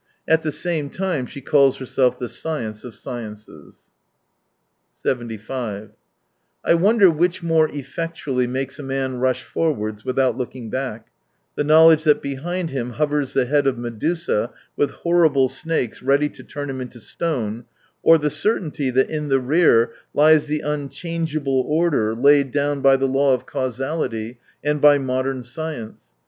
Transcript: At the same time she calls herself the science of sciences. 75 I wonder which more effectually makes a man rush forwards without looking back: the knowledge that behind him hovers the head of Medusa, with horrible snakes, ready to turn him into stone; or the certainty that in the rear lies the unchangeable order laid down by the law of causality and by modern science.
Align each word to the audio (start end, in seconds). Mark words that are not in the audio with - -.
At 0.27 0.41
the 0.41 0.51
same 0.51 0.89
time 0.89 1.27
she 1.27 1.41
calls 1.41 1.77
herself 1.77 2.17
the 2.17 2.27
science 2.27 2.83
of 2.83 2.95
sciences. 2.95 3.91
75 4.95 5.91
I 6.65 6.73
wonder 6.73 7.11
which 7.11 7.43
more 7.43 7.69
effectually 7.69 8.47
makes 8.47 8.79
a 8.79 8.81
man 8.81 9.19
rush 9.19 9.43
forwards 9.43 10.03
without 10.03 10.35
looking 10.35 10.71
back: 10.71 11.09
the 11.53 11.63
knowledge 11.63 12.03
that 12.05 12.19
behind 12.19 12.71
him 12.71 12.93
hovers 12.93 13.33
the 13.35 13.45
head 13.45 13.67
of 13.67 13.77
Medusa, 13.77 14.49
with 14.75 14.89
horrible 14.89 15.47
snakes, 15.49 16.01
ready 16.01 16.29
to 16.29 16.41
turn 16.43 16.71
him 16.71 16.81
into 16.81 16.99
stone; 16.99 17.65
or 18.01 18.17
the 18.17 18.31
certainty 18.31 18.89
that 18.89 19.11
in 19.11 19.27
the 19.27 19.39
rear 19.39 19.91
lies 20.15 20.47
the 20.47 20.61
unchangeable 20.61 21.61
order 21.67 22.15
laid 22.15 22.49
down 22.49 22.81
by 22.81 22.95
the 22.95 23.07
law 23.07 23.35
of 23.35 23.45
causality 23.45 24.39
and 24.63 24.81
by 24.81 24.97
modern 24.97 25.43
science. 25.43 26.15